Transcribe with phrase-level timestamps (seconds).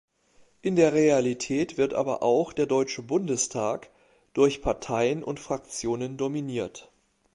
[0.63, 3.91] In der Realität wird aber auch der Deutsche Bundestag
[4.33, 6.91] durch Parteien und Fraktionen dominiert.